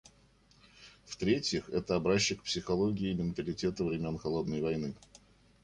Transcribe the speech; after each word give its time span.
В-третьих, 1.05 1.69
это 1.69 1.93
образчик 1.95 2.41
психологии 2.41 3.11
и 3.11 3.13
менталитета 3.13 3.83
времен 3.85 4.17
«холодной 4.17 4.59
войны». 4.59 4.95